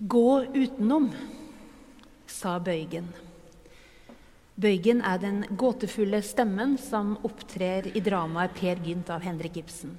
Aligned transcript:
Gå 0.00 0.44
utenom, 0.44 1.10
sa 2.26 2.52
Bøygen. 2.62 3.08
Bøygen 4.54 5.00
er 5.02 5.18
den 5.18 5.40
gåtefulle 5.58 6.20
stemmen 6.22 6.76
som 6.78 7.16
opptrer 7.26 7.88
i 7.98 8.02
dramaet 8.06 8.54
Per 8.54 8.78
Gynt 8.86 9.10
av 9.10 9.26
Henrik 9.26 9.58
Ibsen. 9.58 9.96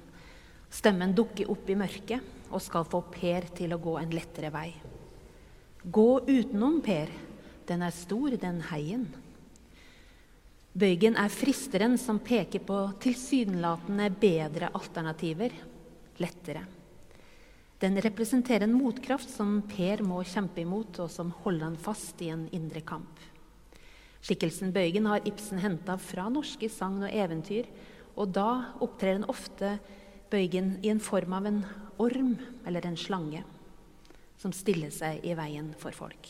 Stemmen 0.72 1.12
dukker 1.12 1.52
opp 1.52 1.68
i 1.68 1.76
mørket 1.76 2.48
og 2.48 2.64
skal 2.64 2.88
få 2.88 3.02
Per 3.12 3.50
til 3.60 3.76
å 3.76 3.80
gå 3.84 3.98
en 4.00 4.16
lettere 4.16 4.48
vei. 4.56 4.70
Gå 5.84 6.08
utenom, 6.24 6.80
Per. 6.80 7.12
Den 7.68 7.84
er 7.84 7.92
stor, 7.92 8.40
den 8.40 8.64
heien. 8.72 9.04
Bøygen 10.72 11.20
er 11.20 11.28
fristeren 11.28 12.00
som 12.00 12.24
peker 12.24 12.64
på 12.64 12.82
tilsynelatende 13.04 14.08
bedre 14.16 14.72
alternativer. 14.72 15.52
Lettere. 16.24 16.79
Den 17.80 17.96
representerer 17.96 18.66
en 18.66 18.76
motkraft 18.76 19.30
som 19.32 19.62
Per 19.70 20.02
må 20.04 20.20
kjempe 20.28 20.60
imot, 20.60 20.98
og 21.00 21.08
som 21.12 21.32
holder 21.44 21.70
han 21.70 21.78
fast 21.80 22.20
i 22.20 22.28
en 22.28 22.44
indre 22.52 22.82
kamp. 22.84 23.22
Skikkelsen 24.20 24.74
Bøygen 24.74 25.08
har 25.08 25.24
Ibsen 25.24 25.62
henta 25.62 25.96
fra 25.96 26.26
norske 26.28 26.68
sagn 26.68 27.00
og 27.06 27.14
eventyr, 27.14 27.70
og 28.20 28.34
da 28.36 28.76
opptrer 28.84 29.16
den 29.16 29.24
ofte 29.32 29.78
Bøygen 30.30 30.74
i 30.84 30.92
en 30.92 31.00
form 31.00 31.32
av 31.38 31.48
en 31.48 31.64
orm 32.00 32.34
eller 32.68 32.84
en 32.86 33.00
slange 33.00 33.42
som 34.40 34.52
stiller 34.56 34.92
seg 34.92 35.24
i 35.24 35.32
veien 35.36 35.72
for 35.80 35.96
folk. 35.96 36.28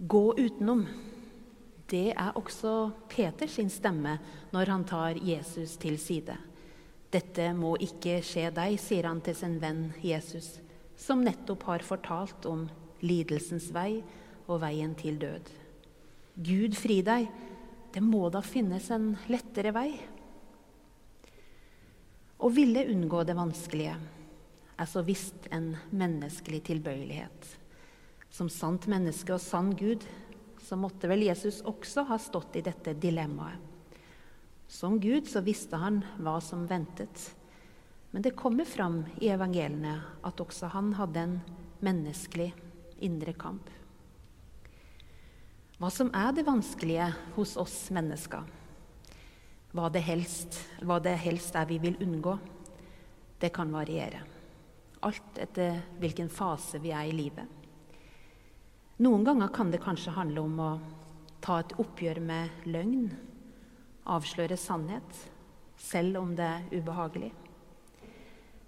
Gå 0.00 0.24
utenom. 0.38 0.86
Det 1.90 2.12
er 2.14 2.36
også 2.38 2.92
Peters 3.10 3.58
stemme 3.74 4.16
når 4.54 4.72
han 4.72 4.84
tar 4.88 5.20
Jesus 5.20 5.76
til 5.80 5.98
side. 6.00 6.36
Dette 7.10 7.48
må 7.58 7.74
ikke 7.82 8.20
skje 8.22 8.50
deg, 8.54 8.76
sier 8.78 9.08
han 9.08 9.22
til 9.24 9.34
sin 9.34 9.56
venn 9.62 9.88
Jesus, 10.04 10.60
som 10.94 11.24
nettopp 11.26 11.64
har 11.66 11.82
fortalt 11.82 12.46
om 12.46 12.68
lidelsens 13.02 13.70
vei 13.74 14.02
og 14.46 14.60
veien 14.62 14.94
til 14.98 15.18
død. 15.18 15.50
Gud 16.38 16.76
fri 16.78 17.00
deg, 17.02 17.26
det 17.90 18.02
må 18.04 18.28
da 18.30 18.42
finnes 18.46 18.86
en 18.94 19.16
lettere 19.32 19.74
vei. 19.74 19.88
Å 22.40 22.48
ville 22.54 22.86
unngå 22.92 23.24
det 23.26 23.36
vanskelige 23.36 23.96
er 24.80 24.88
så 24.88 25.02
visst 25.04 25.50
en 25.52 25.74
menneskelig 25.90 26.62
tilbøyelighet. 26.70 27.48
Som 28.30 28.48
sant 28.48 28.86
menneske 28.88 29.34
og 29.34 29.42
sann 29.42 29.74
Gud 29.76 30.06
så 30.62 30.78
måtte 30.78 31.10
vel 31.10 31.26
Jesus 31.26 31.58
også 31.66 32.06
ha 32.08 32.20
stått 32.22 32.56
i 32.56 32.64
dette 32.64 32.94
dilemmaet. 33.02 33.69
Som 34.70 35.00
Gud 35.00 35.26
så 35.26 35.40
visste 35.42 35.80
han 35.82 35.96
hva 36.22 36.36
som 36.40 36.62
ventet. 36.70 37.34
Men 38.14 38.22
det 38.22 38.36
kommer 38.38 38.64
fram 38.64 39.00
i 39.18 39.26
evangeliene 39.34 39.96
at 40.22 40.40
også 40.40 40.68
han 40.70 40.92
hadde 40.94 41.24
en 41.26 41.32
menneskelig 41.82 42.52
indre 43.02 43.34
kamp. 43.34 43.66
Hva 45.80 45.90
som 45.90 46.12
er 46.14 46.30
det 46.36 46.44
vanskelige 46.46 47.08
hos 47.34 47.56
oss 47.58 47.88
mennesker, 47.96 48.44
hva 49.74 49.88
det 49.90 50.04
helst, 50.06 50.60
hva 50.86 51.00
det 51.02 51.16
helst 51.18 51.58
er 51.58 51.66
vi 51.66 51.78
vil 51.82 51.98
unngå, 52.04 52.36
det 53.42 53.50
kan 53.56 53.72
variere. 53.74 54.20
Alt 55.02 55.40
etter 55.40 55.80
hvilken 55.98 56.30
fase 56.30 56.78
vi 56.78 56.92
er 56.94 57.08
i 57.08 57.16
livet. 57.16 57.58
Noen 59.02 59.26
ganger 59.26 59.50
kan 59.50 59.74
det 59.74 59.82
kanskje 59.82 60.14
handle 60.14 60.46
om 60.46 60.62
å 60.62 60.70
ta 61.42 61.58
et 61.58 61.74
oppgjør 61.80 62.22
med 62.22 62.70
løgn 62.70 63.10
avsløre 64.08 64.56
sannhet, 64.58 65.20
selv 65.80 66.20
om 66.20 66.32
det 66.36 66.46
er 66.46 66.66
ubehagelig. 66.72 67.30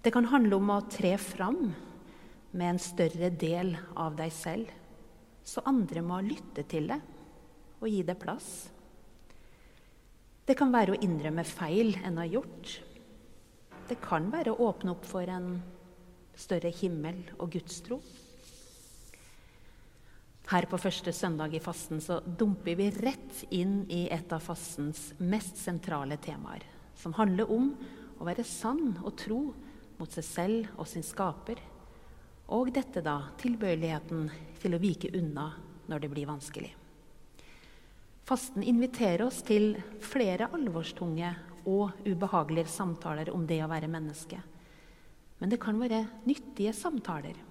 Det 0.03 0.11
kan 0.11 0.27
handle 0.27 0.57
om 0.59 0.71
å 0.73 0.81
tre 0.91 1.15
fram 1.21 1.69
med 2.51 2.67
en 2.69 2.81
større 2.81 3.29
del 3.29 3.73
av 3.95 4.17
deg 4.19 4.33
selv, 4.35 4.71
så 5.43 5.63
andre 5.67 6.03
må 6.05 6.19
lytte 6.23 6.65
til 6.69 6.89
det 6.91 6.99
og 7.79 7.89
gi 7.89 8.01
det 8.07 8.15
plass. 8.19 8.49
Det 10.43 10.55
kan 10.59 10.73
være 10.73 10.95
å 10.95 10.99
innrømme 11.03 11.45
feil 11.47 11.95
en 12.03 12.19
har 12.19 12.29
gjort. 12.31 12.73
Det 13.87 13.95
kan 14.03 14.27
være 14.31 14.51
å 14.51 14.67
åpne 14.67 14.91
opp 14.91 15.07
for 15.07 15.27
en 15.31 15.55
større 16.35 16.71
himmel 16.81 17.21
og 17.37 17.51
gudstro. 17.55 17.99
Her 20.53 20.67
på 20.69 20.77
første 20.77 21.09
søndag 21.17 21.55
i 21.57 21.59
fasten 21.63 21.97
så 21.97 22.19
dumper 22.21 22.75
vi 22.77 22.91
rett 23.01 23.39
inn 23.49 23.87
i 23.89 24.03
et 24.13 24.29
av 24.35 24.43
fastens 24.45 25.07
mest 25.17 25.57
sentrale 25.57 26.19
temaer, 26.21 26.61
som 26.93 27.15
handler 27.17 27.49
om 27.49 27.71
å 28.21 28.27
være 28.27 28.45
sann 28.45 28.99
og 29.01 29.15
tro 29.17 29.39
mot 29.97 30.13
seg 30.13 30.27
selv 30.27 30.75
og 30.77 30.85
sin 30.91 31.01
skaper, 31.01 31.57
og 32.53 32.69
dette 32.75 33.01
da 33.01 33.31
tilbøyeligheten 33.41 34.29
til 34.61 34.77
å 34.77 34.81
vike 34.83 35.09
unna 35.17 35.47
når 35.89 36.05
det 36.05 36.11
blir 36.13 36.29
vanskelig. 36.29 36.69
Fasten 38.29 38.61
inviterer 38.61 39.25
oss 39.25 39.41
til 39.47 39.73
flere 40.05 40.51
alvorstunge 40.53 41.33
og 41.65 42.05
ubehagelige 42.05 42.69
samtaler 42.69 43.33
om 43.33 43.49
det 43.49 43.57
å 43.65 43.71
være 43.73 43.89
menneske. 43.89 44.37
Men 45.41 45.49
det 45.49 45.63
kan 45.65 45.81
være 45.81 46.05
nyttige 46.29 46.77
samtaler 46.77 47.41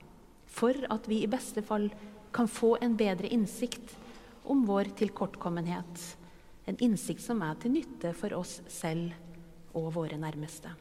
for 0.47 0.87
at 0.87 1.11
vi 1.11 1.25
i 1.25 1.31
beste 1.35 1.67
fall 1.67 1.91
kan 2.33 2.49
få 2.49 2.77
en 2.81 2.97
bedre 2.97 3.29
innsikt 3.29 3.97
om 4.43 4.65
vår 4.67 4.85
tilkortkommenhet. 4.99 6.17
En 6.65 6.79
innsikt 6.79 7.23
som 7.23 7.43
er 7.43 7.59
til 7.61 7.75
nytte 7.77 8.13
for 8.17 8.35
oss 8.39 8.61
selv 8.71 9.13
og 9.77 9.93
våre 9.97 10.19
nærmeste. 10.21 10.73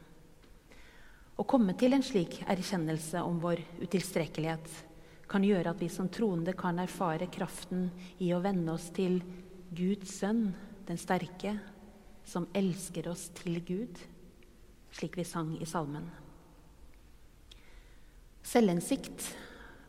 Å 1.36 1.44
komme 1.48 1.74
til 1.78 1.96
en 1.96 2.04
slik 2.04 2.40
erkjennelse 2.44 3.22
om 3.24 3.40
vår 3.42 3.62
utilstrekkelighet 3.82 4.72
kan 5.32 5.44
gjøre 5.44 5.72
at 5.72 5.80
vi 5.80 5.88
som 5.88 6.10
troende 6.12 6.52
kan 6.56 6.78
erfare 6.82 7.30
kraften 7.32 7.88
i 8.20 8.32
å 8.36 8.40
venne 8.44 8.74
oss 8.74 8.90
til 8.94 9.22
Guds 9.72 10.18
sønn, 10.20 10.50
den 10.86 11.00
sterke, 11.00 11.56
som 12.28 12.46
elsker 12.54 13.08
oss 13.08 13.30
til 13.38 13.62
Gud, 13.64 13.96
slik 14.92 15.16
vi 15.16 15.24
sang 15.26 15.54
i 15.56 15.66
salmen. 15.68 16.04
Selvinnsikt 18.44 19.30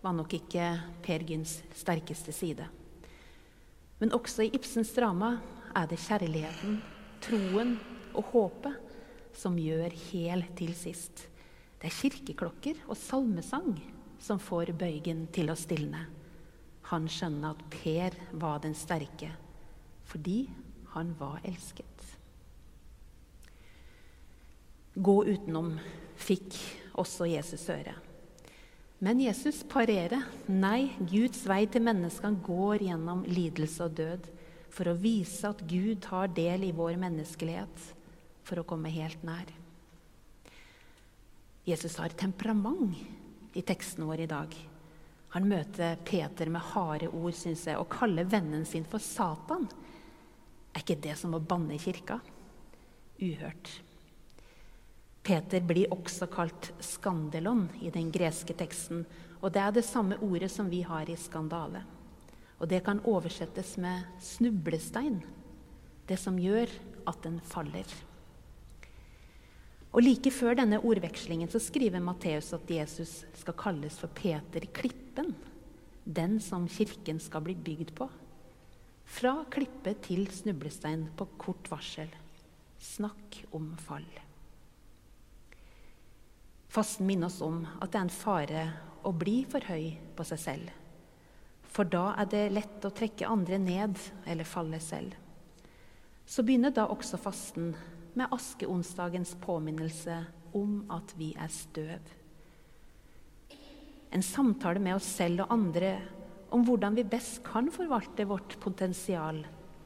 var 0.04 0.16
nok 0.18 0.34
ikke 0.36 0.68
Per 1.04 1.24
Gynts 1.24 1.62
sterkeste 1.80 2.34
side. 2.36 2.68
Men 4.02 4.12
også 4.16 4.44
i 4.44 4.52
Ibsens 4.52 4.92
drama 4.96 5.38
er 5.76 5.88
det 5.88 6.02
kjærligheten, 6.04 6.82
troen 7.24 7.78
og 8.12 8.28
håpet 8.34 9.38
som 9.38 9.56
gjør 9.58 9.96
hel 10.12 10.44
til 10.60 10.74
sist. 10.76 11.30
Det 11.80 11.88
er 11.88 11.96
kirkeklokker 12.02 12.84
og 12.88 13.00
salmesang 13.00 13.78
som 14.22 14.42
får 14.44 14.74
Bøygen 14.80 15.26
til 15.36 15.52
å 15.52 15.58
stilne. 15.60 16.04
Han 16.92 17.08
skjønner 17.08 17.56
at 17.56 17.64
Per 17.72 18.20
var 18.44 18.62
den 18.64 18.76
sterke 18.78 19.32
fordi 20.04 20.46
han 20.94 21.14
var 21.18 21.40
elsket. 21.48 21.88
Gå 24.94 25.16
utenom 25.26 25.78
fikk 26.20 26.60
også 27.00 27.26
Jesus 27.32 27.64
høre. 27.72 27.96
Men 29.04 29.20
Jesus 29.20 29.64
parerer. 29.68 30.24
Nei, 30.48 30.94
Guds 31.12 31.42
vei 31.50 31.66
til 31.68 31.84
menneskene 31.84 32.40
går 32.46 32.86
gjennom 32.86 33.26
lidelse 33.28 33.84
og 33.84 33.98
død 34.00 34.30
for 34.72 34.88
å 34.90 34.96
vise 34.96 35.50
at 35.50 35.64
Gud 35.68 36.00
tar 36.06 36.32
del 36.32 36.64
i 36.70 36.72
vår 36.76 36.96
menneskelighet 37.02 37.90
for 38.48 38.62
å 38.62 38.68
komme 38.68 38.92
helt 38.94 39.26
nær. 39.28 39.52
Jesus 41.68 42.00
har 42.00 42.16
temperament 42.16 42.96
i 43.60 43.64
teksten 43.64 44.08
vår 44.08 44.24
i 44.24 44.32
dag. 44.32 44.56
Han 45.36 45.52
møter 45.52 46.00
Peter 46.08 46.48
med 46.52 46.64
harde 46.72 47.10
ord, 47.12 47.36
syns 47.36 47.68
jeg, 47.68 47.76
og 47.80 47.92
kaller 47.92 48.28
vennen 48.30 48.64
sin 48.70 48.88
for 48.88 49.04
Satan. 49.04 49.68
Er 50.72 50.84
ikke 50.84 51.02
det 51.04 51.16
som 51.20 51.36
å 51.36 51.44
banne 51.44 51.76
kirka? 51.82 52.20
Uhørt. 53.20 53.72
Peter 55.24 55.64
blir 55.64 55.92
også 55.96 56.28
kalt 56.28 56.74
skandelon 56.84 57.70
i 57.80 57.92
den 57.96 58.10
greske 58.12 58.56
teksten. 58.60 59.06
Og 59.40 59.54
det 59.56 59.62
er 59.64 59.76
det 59.76 59.86
samme 59.88 60.18
ordet 60.20 60.50
som 60.52 60.68
vi 60.72 60.82
har 60.84 61.08
i 61.08 61.16
skandale. 61.20 61.84
Og 62.60 62.68
det 62.72 62.82
kan 62.84 63.00
oversettes 63.08 63.78
med 63.80 64.04
snublestein. 64.24 65.22
Det 66.08 66.20
som 66.20 66.36
gjør 66.40 66.68
at 67.08 67.24
den 67.24 67.40
faller. 67.48 67.88
Og 69.94 70.02
Like 70.02 70.32
før 70.34 70.58
denne 70.58 70.82
ordvekslingen 70.82 71.48
så 71.52 71.62
skriver 71.62 72.04
Matteus 72.04 72.50
at 72.56 72.72
Jesus 72.72 73.22
skal 73.38 73.56
kalles 73.60 74.00
for 74.02 74.12
Peter 74.12 74.66
Klippen. 74.76 75.36
Den 76.04 76.40
som 76.44 76.68
kirken 76.68 77.22
skal 77.24 77.46
bli 77.46 77.56
bygd 77.56 77.94
på. 77.96 78.10
Fra 79.06 79.38
klippe 79.52 79.96
til 80.04 80.28
snublestein 80.34 81.08
på 81.16 81.30
kort 81.40 81.72
varsel. 81.72 82.12
Snakk 82.82 83.44
om 83.56 83.72
fall. 83.80 84.08
Fasten 86.74 87.06
minner 87.06 87.30
oss 87.30 87.42
om 87.46 87.60
at 87.78 87.92
det 87.94 88.00
er 88.00 88.06
en 88.08 88.10
fare 88.10 88.62
å 89.06 89.12
bli 89.14 89.44
for 89.46 89.62
høy 89.70 89.92
på 90.18 90.26
seg 90.26 90.40
selv. 90.42 90.72
For 91.70 91.86
da 91.86 92.16
er 92.18 92.30
det 92.32 92.48
lett 92.54 92.86
å 92.88 92.90
trekke 92.94 93.30
andre 93.30 93.60
ned 93.62 94.00
eller 94.26 94.48
falle 94.48 94.80
selv. 94.82 95.14
Så 96.26 96.42
begynner 96.42 96.74
da 96.74 96.88
også 96.90 97.20
fasten 97.22 97.76
med 98.18 98.34
askeonsdagens 98.34 99.36
påminnelse 99.44 100.18
om 100.58 100.80
at 100.94 101.14
vi 101.18 101.30
er 101.38 101.54
støv. 101.54 102.10
En 104.14 104.26
samtale 104.26 104.82
med 104.82 104.98
oss 104.98 105.12
selv 105.20 105.46
og 105.46 105.54
andre 105.54 105.94
om 106.54 106.66
hvordan 106.66 106.98
vi 106.98 107.06
best 107.06 107.44
kan 107.46 107.70
forvalte 107.74 108.26
vårt 108.30 108.58
potensial 108.62 109.44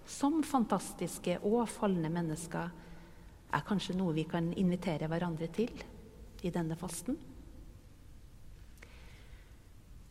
som 0.08 0.40
fantastiske 0.44 1.36
og 1.44 1.66
falne 1.68 2.08
mennesker, 2.12 2.72
er 3.52 3.68
kanskje 3.68 3.96
noe 4.00 4.16
vi 4.16 4.24
kan 4.28 4.54
invitere 4.56 5.12
hverandre 5.12 5.52
til 5.52 5.76
i 6.48 6.54
denne 6.54 6.78
fasten. 6.80 7.18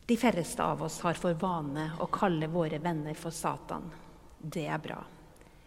De 0.07 0.15
færreste 0.17 0.63
av 0.63 0.85
oss 0.85 1.01
har 1.03 1.17
for 1.19 1.35
vane 1.35 1.89
å 1.99 2.07
kalle 2.07 2.47
våre 2.47 2.79
venner 2.79 3.17
for 3.19 3.35
Satan. 3.35 3.89
Det 4.39 4.63
er 4.71 4.79
bra. 4.79 5.01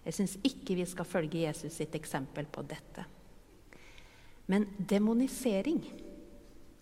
Jeg 0.01 0.17
syns 0.17 0.39
ikke 0.47 0.79
vi 0.79 0.87
skal 0.89 1.09
følge 1.09 1.43
Jesus 1.43 1.75
sitt 1.77 1.95
eksempel 1.99 2.49
på 2.49 2.65
dette. 2.65 3.05
Men 4.49 4.65
demonisering 4.79 5.83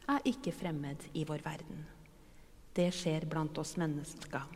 er 0.08 0.28
ikke 0.30 0.54
fremmed 0.54 1.02
i 1.18 1.24
vår 1.26 1.42
verden. 1.44 1.82
Det 2.78 2.92
skjer 2.94 3.26
blant 3.26 3.58
oss 3.58 3.74
mennesker. 3.80 4.46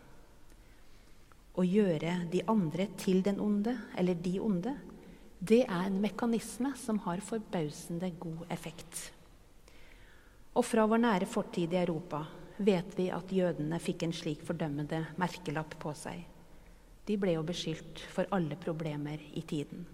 Å 1.52 1.64
gjøre 1.66 2.14
de 2.32 2.44
andre 2.48 2.86
til 3.02 3.18
den 3.26 3.42
onde, 3.42 3.74
eller 3.98 4.14
de 4.14 4.36
onde, 4.40 4.76
det 5.42 5.64
er 5.66 5.88
en 5.88 5.98
mekanisme 6.00 6.70
som 6.78 7.02
har 7.02 7.20
forbausende 7.26 8.12
god 8.22 8.46
effekt. 8.54 9.10
Og 10.52 10.64
fra 10.68 10.84
vår 10.84 11.00
nære 11.00 11.28
fortid 11.28 11.72
i 11.72 11.80
Europa 11.80 12.26
vet 12.62 12.92
vi 12.98 13.08
at 13.14 13.32
jødene 13.32 13.78
fikk 13.80 14.04
en 14.04 14.12
slik 14.12 14.42
fordømmende 14.44 15.00
merkelapp 15.20 15.78
på 15.80 15.94
seg. 15.96 16.26
De 17.08 17.16
ble 17.18 17.34
jo 17.38 17.44
beskyldt 17.46 18.04
for 18.12 18.28
alle 18.36 18.58
problemer 18.60 19.22
i 19.32 19.42
tiden. 19.48 19.86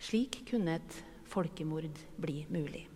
Slik 0.00 0.42
kunne 0.50 0.74
et 0.80 0.96
folkemord 1.30 2.00
bli 2.20 2.42
mulig. 2.50 2.86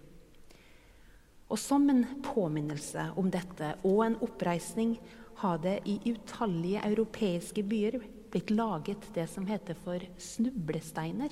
Og 1.49 1.61
som 1.61 1.87
en 1.93 2.03
påminnelse 2.25 3.11
om 3.21 3.31
dette 3.31 3.75
og 3.85 4.03
en 4.09 4.19
oppreisning 4.27 4.97
har 5.45 5.61
det 5.63 5.79
i 5.87 5.99
utallige 6.11 6.83
europeiske 6.89 7.63
byer 7.69 8.01
blitt 8.33 8.51
laget 8.51 9.11
det 9.15 9.29
som 9.31 9.47
heter 9.47 9.79
for 9.79 10.03
snublesteiner. 10.19 11.31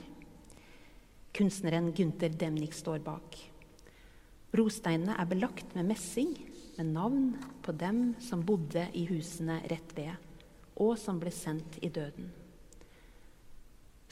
Kunstneren 1.34 1.90
Gunther 1.96 2.30
Demnik 2.38 2.76
står 2.76 3.02
bak. 3.02 3.51
Brosteinene 4.52 5.16
er 5.16 5.28
belagt 5.30 5.72
med 5.76 5.88
messing 5.88 6.34
med 6.76 6.90
navn 6.92 7.30
på 7.64 7.72
dem 7.72 8.12
som 8.20 8.44
bodde 8.44 8.84
i 8.96 9.06
husene 9.08 9.60
rett 9.70 9.92
ved, 9.96 10.12
og 10.76 10.96
som 11.00 11.20
ble 11.20 11.32
sendt 11.32 11.78
i 11.84 11.88
døden. 11.92 12.28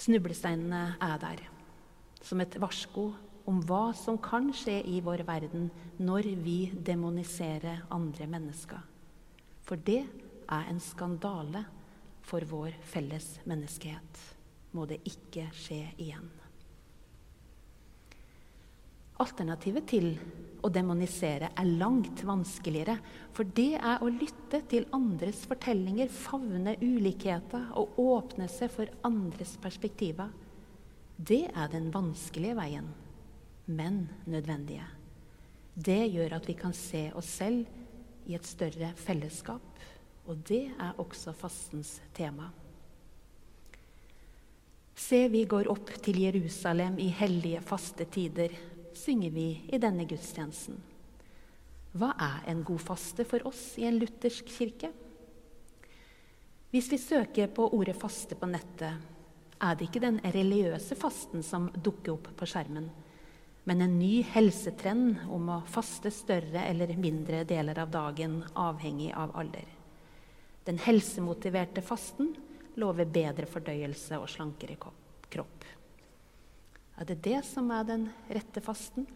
Snublesteinene 0.01 0.95
er 1.03 1.19
der, 1.21 1.43
som 2.25 2.41
et 2.41 2.57
varsko 2.61 3.11
om 3.51 3.61
hva 3.69 3.91
som 3.97 4.17
kan 4.23 4.49
skje 4.57 4.79
i 4.89 5.01
vår 5.05 5.27
verden 5.29 5.69
når 6.01 6.31
vi 6.41 6.59
demoniserer 6.73 7.85
andre 7.93 8.29
mennesker. 8.31 8.81
For 9.65 9.77
det 9.77 10.03
er 10.49 10.71
en 10.71 10.81
skandale 10.81 11.67
for 12.25 12.45
vår 12.49 12.77
felles 12.89 13.35
menneskehet. 13.45 14.23
Må 14.73 14.87
det 14.89 15.03
ikke 15.09 15.51
skje 15.53 15.83
igjen. 15.99 16.31
Alternativet 19.21 19.85
til 19.91 20.15
å 20.65 20.69
demonisere 20.73 21.51
er 21.57 21.73
langt 21.81 22.23
vanskeligere. 22.27 22.97
For 23.37 23.49
det 23.57 23.75
er 23.77 24.03
å 24.03 24.11
lytte 24.13 24.63
til 24.71 24.87
andres 24.97 25.43
fortellinger, 25.49 26.09
favne 26.13 26.77
ulikheter 26.81 27.71
og 27.81 27.99
åpne 28.01 28.49
seg 28.53 28.73
for 28.73 28.93
andres 29.07 29.57
perspektiver. 29.61 30.31
Det 31.17 31.47
er 31.53 31.69
den 31.73 31.91
vanskelige 31.93 32.57
veien, 32.57 32.89
men 33.69 34.07
nødvendige. 34.25 34.87
Det 35.75 36.01
gjør 36.13 36.39
at 36.39 36.49
vi 36.49 36.57
kan 36.57 36.73
se 36.77 37.09
oss 37.17 37.29
selv 37.41 37.69
i 38.29 38.37
et 38.37 38.49
større 38.49 38.93
fellesskap. 39.01 39.85
Og 40.29 40.41
det 40.49 40.67
er 40.81 40.99
også 41.01 41.33
fastens 41.37 41.99
tema. 42.17 42.51
Se, 45.01 45.25
vi 45.33 45.47
går 45.49 45.71
opp 45.73 45.89
til 46.05 46.21
Jerusalem 46.21 46.99
i 47.01 47.09
hellige 47.17 47.63
faste 47.65 48.05
tider 48.13 48.53
synger 49.01 49.33
vi 49.35 49.49
i 49.73 49.81
denne 49.81 50.05
gudstjenesten. 50.09 50.79
Hva 51.97 52.13
er 52.23 52.51
en 52.53 52.61
god 52.67 52.83
faste 52.85 53.25
for 53.27 53.43
oss 53.49 53.63
i 53.81 53.87
en 53.89 53.99
luthersk 53.99 54.51
kirke? 54.55 54.93
Hvis 56.71 56.91
vi 56.93 57.01
søker 57.03 57.51
på 57.51 57.67
ordet 57.75 57.97
faste 57.99 58.37
på 58.39 58.47
nettet, 58.47 59.01
er 59.61 59.77
det 59.77 59.89
ikke 59.89 60.05
den 60.05 60.21
religiøse 60.23 60.97
fasten 60.97 61.43
som 61.45 61.67
dukker 61.75 62.15
opp 62.15 62.31
på 62.39 62.47
skjermen, 62.49 62.87
men 63.69 63.83
en 63.85 63.99
ny 63.99 64.21
helsetrend 64.33 65.27
om 65.29 65.51
å 65.53 65.59
faste 65.69 66.13
større 66.15 66.63
eller 66.69 66.95
mindre 66.97 67.43
deler 67.49 67.83
av 67.83 67.91
dagen, 67.93 68.39
avhengig 68.55 69.11
av 69.13 69.35
alder. 69.37 69.67
Den 70.65 70.79
helsemotiverte 70.81 71.83
fasten 71.85 72.33
lover 72.81 73.11
bedre 73.11 73.51
fordøyelse 73.51 74.17
og 74.21 74.31
slankere 74.31 74.79
kropp. 74.81 75.67
Er 77.01 77.09
det 77.09 77.23
det 77.25 77.41
som 77.49 77.71
er 77.73 77.87
den 77.89 78.03
rette 78.29 78.61
fasten? 78.61 79.07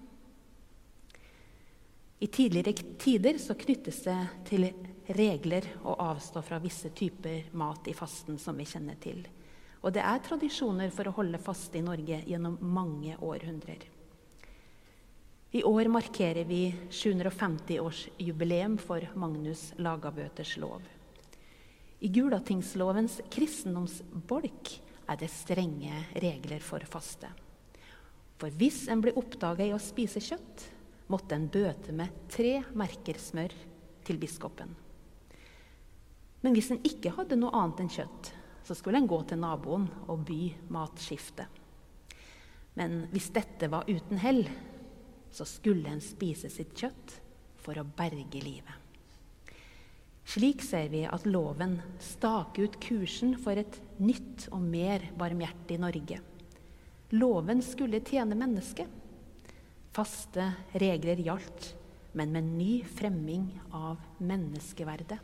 I 2.19 2.27
tidligere 2.33 2.73
tider 2.97 3.37
så 3.39 3.53
knyttes 3.61 3.99
det 4.07 4.17
til 4.49 4.71
regler 5.13 5.67
å 5.85 5.99
avstå 6.07 6.41
fra 6.47 6.61
visse 6.65 6.89
typer 6.97 7.51
mat 7.53 7.85
i 7.91 7.97
fasten 7.97 8.39
som 8.41 8.57
vi 8.57 8.65
kjenner 8.65 8.97
til. 9.03 9.21
Og 9.85 9.93
det 9.93 10.01
er 10.01 10.25
tradisjoner 10.25 10.89
for 10.97 11.11
å 11.11 11.15
holde 11.19 11.43
faste 11.45 11.77
i 11.77 11.85
Norge 11.85 12.23
gjennom 12.25 12.57
mange 12.65 13.19
århundrer. 13.21 13.85
I 15.55 15.61
år 15.69 15.93
markerer 15.93 16.49
vi 16.49 16.63
750-årsjubileum 16.89 18.81
for 18.81 19.05
Magnus 19.13 19.75
Lagabøters 19.77 20.57
lov. 20.57 20.81
I 22.01 22.09
Gulatingslovens 22.09 23.21
kristendomsbolk 23.31 24.73
er 25.05 25.21
det 25.21 25.29
strenge 25.37 26.07
regler 26.17 26.65
for 26.65 26.81
faste. 26.89 27.29
For 28.44 28.52
hvis 28.61 28.82
en 28.93 29.00
ble 29.00 29.14
oppdaga 29.17 29.64
i 29.64 29.70
å 29.73 29.81
spise 29.81 30.20
kjøtt, 30.20 30.67
måtte 31.08 31.32
en 31.32 31.46
bøte 31.49 31.94
med 31.96 32.12
tre 32.29 32.58
merker 32.76 33.17
smør 33.17 33.55
til 34.05 34.19
biskopen. 34.20 34.75
Men 36.44 36.52
hvis 36.52 36.69
en 36.75 36.82
ikke 36.85 37.14
hadde 37.17 37.38
noe 37.41 37.56
annet 37.56 37.81
enn 37.81 37.88
kjøtt, 37.94 38.29
så 38.69 38.76
skulle 38.76 39.00
en 39.00 39.08
gå 39.08 39.17
til 39.31 39.41
naboen 39.41 39.87
og 40.12 40.26
by 40.29 40.50
matskifte. 40.76 41.46
Men 42.76 43.06
hvis 43.14 43.31
dette 43.32 43.70
var 43.73 43.88
uten 43.88 44.20
hell, 44.20 44.43
så 45.32 45.49
skulle 45.49 45.88
en 45.88 46.05
spise 46.05 46.52
sitt 46.52 46.76
kjøtt 46.76 47.17
for 47.64 47.81
å 47.81 47.87
berge 47.96 48.44
livet. 48.44 49.56
Slik 50.37 50.60
ser 50.69 50.93
vi 50.93 51.06
at 51.08 51.24
loven 51.24 51.79
staker 52.13 52.69
ut 52.69 52.77
kursen 52.91 53.39
for 53.41 53.56
et 53.56 53.81
nytt 54.05 54.51
og 54.53 54.60
mer 54.69 55.08
barmhjertig 55.17 55.81
Norge. 55.81 56.20
Loven 57.15 57.63
skulle 57.63 58.01
tjene 58.03 58.35
mennesket. 58.35 58.91
Faste 59.94 60.49
regler 60.83 61.21
gjaldt, 61.23 61.69
men 62.19 62.33
med 62.35 62.49
ny 62.56 62.73
fremming 62.91 63.47
av 63.71 64.03
menneskeverdet. 64.19 65.21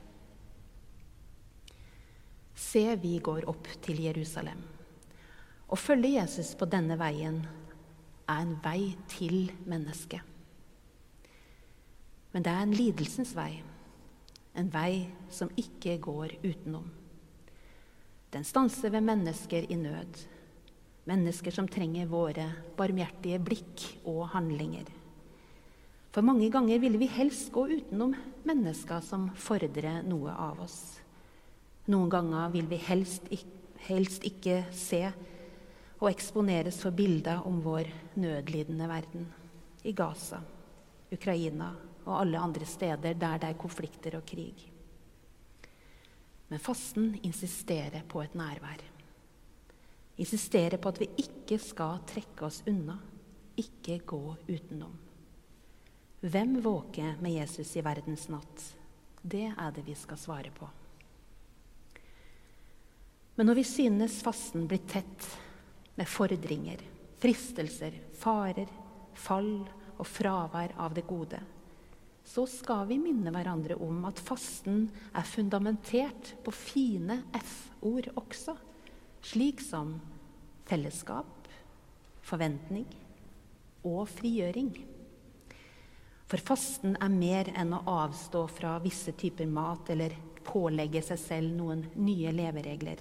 Se, 2.54 2.84
vi 3.02 3.16
går 3.18 3.48
opp 3.50 3.66
til 3.82 4.04
Jerusalem. 4.04 4.62
Å 5.66 5.78
følge 5.78 6.14
Jesus 6.14 6.52
på 6.58 6.68
denne 6.70 6.94
veien 7.00 7.42
er 8.30 8.38
en 8.44 8.56
vei 8.62 8.92
til 9.10 9.50
mennesket. 9.66 10.22
Men 12.30 12.46
det 12.46 12.54
er 12.54 12.66
en 12.68 12.76
lidelsens 12.76 13.34
vei, 13.34 13.52
en 14.54 14.70
vei 14.70 15.08
som 15.32 15.50
ikke 15.58 15.98
går 16.04 16.38
utenom. 16.44 16.86
Den 18.30 18.46
stanser 18.46 18.94
ved 18.94 19.02
mennesker 19.02 19.66
i 19.66 19.78
nød 19.78 20.28
Mennesker 21.08 21.54
som 21.54 21.68
trenger 21.68 22.10
våre 22.10 22.46
barmhjertige 22.76 23.40
blikk 23.40 23.84
og 24.04 24.26
handlinger. 24.34 24.88
For 26.10 26.26
mange 26.26 26.50
ganger 26.50 26.80
ville 26.82 26.98
vi 26.98 27.08
helst 27.08 27.52
gå 27.54 27.68
utenom 27.70 28.16
mennesker 28.46 29.02
som 29.04 29.28
fordrer 29.38 30.02
noe 30.02 30.34
av 30.34 30.60
oss. 30.64 30.80
Noen 31.90 32.10
ganger 32.10 32.50
vil 32.52 32.66
vi 32.70 32.78
helst, 32.82 33.30
helst 33.86 34.26
ikke 34.26 34.64
se 34.74 35.04
og 36.00 36.08
eksponeres 36.10 36.80
for 36.82 36.96
bilder 36.96 37.44
om 37.46 37.60
vår 37.62 37.88
nødlidende 38.20 38.88
verden. 38.90 39.28
I 39.86 39.94
Gaza, 39.96 40.42
Ukraina 41.12 41.70
og 42.04 42.14
alle 42.18 42.42
andre 42.42 42.66
steder 42.68 43.14
der 43.14 43.40
det 43.40 43.52
er 43.52 43.60
konflikter 43.60 44.18
og 44.18 44.26
krig. 44.26 44.66
Men 46.50 46.58
fasten 46.58 47.14
insisterer 47.22 48.02
på 48.08 48.24
et 48.24 48.34
nærvær 48.34 48.82
insisterer 50.20 50.76
på 50.80 50.92
at 50.92 51.00
vi 51.00 51.08
ikke 51.22 51.58
skal 51.60 52.02
trekke 52.08 52.46
oss 52.46 52.60
unna, 52.68 52.98
ikke 53.60 54.00
gå 54.06 54.22
utenom. 54.48 54.92
Hvem 56.20 56.58
våker 56.60 57.16
med 57.22 57.38
Jesus 57.38 57.72
i 57.80 57.84
verdens 57.84 58.26
natt? 58.28 58.66
Det 59.22 59.46
er 59.48 59.72
det 59.72 59.86
vi 59.86 59.96
skal 59.96 60.20
svare 60.20 60.52
på. 60.52 60.68
Men 63.36 63.48
når 63.48 63.56
vi 63.56 63.64
synes 63.64 64.18
fasten 64.20 64.66
blir 64.68 64.82
tett 64.84 65.28
med 65.96 66.08
fordringer, 66.08 66.82
fristelser, 67.20 67.96
farer, 68.20 68.68
fall 69.16 69.54
og 69.96 70.06
fravær 70.08 70.74
av 70.80 70.92
det 70.96 71.06
gode, 71.08 71.40
så 72.24 72.44
skal 72.48 72.84
vi 72.90 73.00
minne 73.00 73.32
hverandre 73.32 73.78
om 73.80 74.04
at 74.08 74.20
fasten 74.20 74.84
er 75.16 75.24
fundamentert 75.26 76.34
på 76.44 76.52
fine 76.52 77.22
F-ord 77.40 78.10
også, 78.20 78.54
slik 79.24 79.64
som 79.64 79.96
fellesskap, 80.70 81.50
forventning 82.22 82.86
og 83.86 84.06
frigjøring. 84.12 84.72
For 86.30 86.42
fasten 86.46 86.94
er 87.02 87.10
mer 87.10 87.50
enn 87.58 87.74
å 87.74 87.82
avstå 87.90 88.44
fra 88.54 88.76
visse 88.84 89.12
typer 89.18 89.48
mat 89.50 89.90
eller 89.90 90.14
pålegge 90.46 91.02
seg 91.02 91.18
selv 91.18 91.56
noen 91.56 91.82
nye 91.98 92.30
leveregler. 92.34 93.00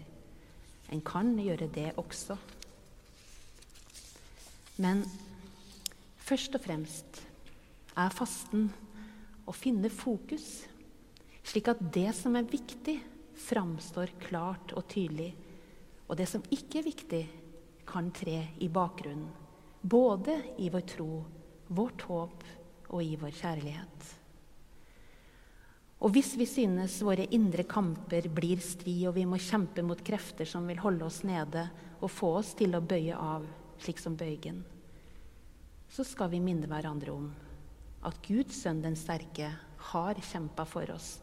En 0.90 1.04
kan 1.06 1.36
gjøre 1.38 1.70
det 1.70 1.92
også. 2.02 2.38
Men 4.82 5.04
først 6.26 6.58
og 6.58 6.64
fremst 6.64 7.22
er 8.00 8.16
fasten 8.16 8.70
å 9.50 9.54
finne 9.54 9.92
fokus, 9.94 10.64
slik 11.46 11.70
at 11.70 11.82
det 11.94 12.10
som 12.18 12.38
er 12.40 12.50
viktig, 12.50 12.98
framstår 13.40 14.12
klart 14.26 14.74
og 14.78 14.88
tydelig, 14.92 15.32
og 16.10 16.18
det 16.18 16.28
som 16.30 16.44
ikke 16.54 16.82
er 16.82 16.88
viktig, 16.90 17.22
kan 17.90 18.12
tre 18.14 18.38
i 18.62 18.70
bakgrunnen, 18.70 19.28
både 19.82 20.38
i 20.62 20.70
vår 20.70 20.86
tro, 20.94 21.24
vårt 21.68 22.06
håp 22.06 22.48
og 22.90 23.04
i 23.04 23.16
vår 23.18 23.34
kjærlighet. 23.34 24.10
Og 26.00 26.14
hvis 26.16 26.32
vi 26.40 26.46
synes 26.48 27.02
våre 27.04 27.26
indre 27.36 27.66
kamper 27.68 28.30
blir 28.32 28.62
stri, 28.64 29.02
og 29.10 29.18
vi 29.18 29.26
må 29.28 29.40
kjempe 29.42 29.84
mot 29.84 30.00
krefter 30.06 30.48
som 30.48 30.68
vil 30.70 30.80
holde 30.80 31.04
oss 31.10 31.24
nede 31.28 31.66
og 32.00 32.12
få 32.14 32.38
oss 32.40 32.54
til 32.60 32.78
å 32.78 32.84
bøye 32.84 33.18
av, 33.20 33.44
slik 33.84 34.00
som 34.00 34.16
bøygen, 34.20 34.62
så 35.92 36.06
skal 36.08 36.32
vi 36.32 36.40
minne 36.44 36.70
hverandre 36.72 37.12
om 37.12 37.28
at 38.08 38.22
Guds 38.24 38.62
sønn 38.62 38.80
den 38.84 38.96
sterke 38.96 39.50
har 39.90 40.22
kjempa 40.24 40.64
for 40.70 40.88
oss 40.94 41.18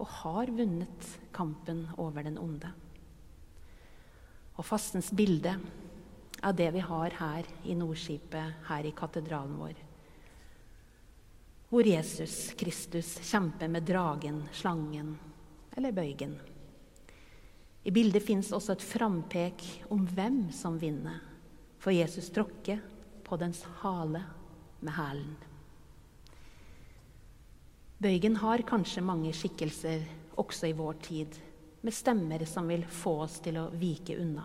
og 0.00 0.08
har 0.22 0.50
vunnet 0.54 1.08
kampen 1.36 1.84
over 2.00 2.24
den 2.24 2.38
onde. 2.40 2.70
Og 4.56 4.64
fastens 4.64 5.10
bilde 5.12 5.58
av 6.42 6.56
det 6.56 6.70
vi 6.74 6.80
har 6.82 7.14
her 7.18 7.46
i 7.64 7.74
Nordskipet, 7.78 8.64
her 8.66 8.86
i 8.86 8.94
katedralen 8.96 9.58
vår, 9.60 9.74
hvor 11.72 11.86
Jesus 11.86 12.52
Kristus 12.58 13.14
kjemper 13.24 13.70
med 13.72 13.86
dragen, 13.88 14.42
slangen 14.52 15.14
eller 15.76 15.94
bøygen. 15.96 16.34
I 17.82 17.90
bildet 17.90 18.22
fins 18.26 18.52
også 18.52 18.76
et 18.76 18.84
frampek 18.84 19.64
om 19.90 20.04
hvem 20.06 20.44
som 20.54 20.76
vinner, 20.78 21.22
for 21.82 21.94
Jesus 21.94 22.28
tråkker 22.30 22.82
på 23.24 23.38
dens 23.40 23.62
hale 23.80 24.20
med 24.82 24.94
hælen. 24.98 25.32
Bøygen 28.02 28.36
har 28.42 28.66
kanskje 28.66 29.02
mange 29.06 29.32
skikkelser 29.34 30.04
også 30.38 30.68
i 30.68 30.76
vår 30.76 30.98
tid, 31.06 31.38
med 31.82 31.94
stemmer 31.94 32.44
som 32.50 32.68
vil 32.70 32.84
få 32.86 33.20
oss 33.24 33.40
til 33.42 33.58
å 33.58 33.68
vike 33.74 34.18
unna. 34.18 34.44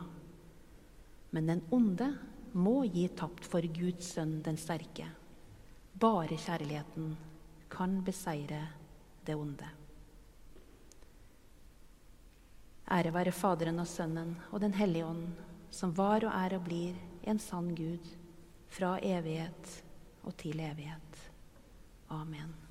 Men 1.38 1.48
den 1.48 1.60
onde 1.70 2.08
må 2.58 2.80
gi 2.90 3.04
tapt 3.14 3.46
for 3.46 3.62
Guds 3.62 4.08
sønn 4.16 4.40
den 4.42 4.58
sterke. 4.58 5.06
Bare 5.94 6.34
kjærligheten 6.34 7.12
kan 7.70 8.00
beseire 8.02 8.64
det 9.28 9.36
onde. 9.38 9.70
Ære 12.90 13.14
være 13.14 13.38
Faderen 13.38 13.86
og 13.86 13.86
Sønnen 13.86 14.34
og 14.50 14.66
Den 14.66 14.74
hellige 14.74 15.06
ånd, 15.06 15.28
som 15.70 15.94
var 15.94 16.26
og 16.26 16.34
er 16.34 16.58
og 16.58 16.66
blir 16.66 16.98
en 17.30 17.38
sann 17.38 17.70
Gud, 17.78 18.16
fra 18.66 18.98
evighet 18.98 19.84
og 20.24 20.34
til 20.42 20.58
evighet. 20.58 21.28
Amen. 22.10 22.67